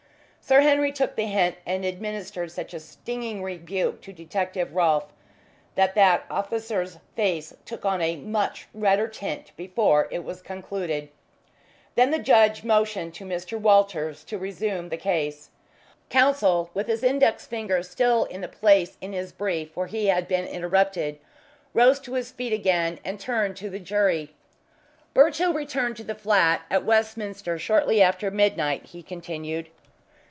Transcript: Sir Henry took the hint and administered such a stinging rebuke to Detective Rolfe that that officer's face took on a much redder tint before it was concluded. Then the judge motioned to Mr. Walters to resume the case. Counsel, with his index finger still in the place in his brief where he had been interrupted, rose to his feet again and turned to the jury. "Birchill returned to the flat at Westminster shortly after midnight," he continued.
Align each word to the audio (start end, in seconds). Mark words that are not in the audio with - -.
Sir 0.43 0.59
Henry 0.59 0.91
took 0.91 1.15
the 1.15 1.27
hint 1.27 1.55
and 1.65 1.85
administered 1.85 2.51
such 2.51 2.73
a 2.73 2.81
stinging 2.81 3.41
rebuke 3.41 4.01
to 4.01 4.11
Detective 4.11 4.75
Rolfe 4.75 5.13
that 5.75 5.95
that 5.95 6.25
officer's 6.29 6.97
face 7.15 7.53
took 7.63 7.85
on 7.85 8.01
a 8.01 8.17
much 8.17 8.67
redder 8.73 9.07
tint 9.07 9.53
before 9.55 10.09
it 10.11 10.25
was 10.25 10.41
concluded. 10.41 11.07
Then 11.95 12.11
the 12.11 12.19
judge 12.19 12.65
motioned 12.65 13.13
to 13.13 13.23
Mr. 13.23 13.57
Walters 13.57 14.25
to 14.25 14.37
resume 14.37 14.89
the 14.89 14.97
case. 14.97 15.51
Counsel, 16.09 16.69
with 16.73 16.87
his 16.87 17.01
index 17.01 17.45
finger 17.45 17.81
still 17.81 18.25
in 18.25 18.41
the 18.41 18.49
place 18.49 18.97
in 18.99 19.13
his 19.13 19.31
brief 19.31 19.77
where 19.77 19.87
he 19.87 20.07
had 20.07 20.27
been 20.27 20.45
interrupted, 20.45 21.17
rose 21.73 21.99
to 22.01 22.13
his 22.15 22.29
feet 22.31 22.51
again 22.51 22.99
and 23.05 23.21
turned 23.21 23.55
to 23.57 23.69
the 23.69 23.79
jury. 23.79 24.33
"Birchill 25.13 25.53
returned 25.53 25.95
to 25.95 26.03
the 26.03 26.13
flat 26.15 26.63
at 26.69 26.83
Westminster 26.83 27.57
shortly 27.57 28.01
after 28.01 28.29
midnight," 28.29 28.87
he 28.87 29.01
continued. 29.01 29.69